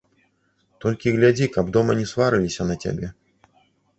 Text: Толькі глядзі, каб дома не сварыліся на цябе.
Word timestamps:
Толькі 0.85 1.13
глядзі, 1.15 1.49
каб 1.57 1.69
дома 1.77 1.91
не 2.01 2.07
сварыліся 2.13 2.63
на 2.73 2.81
цябе. 2.87 3.07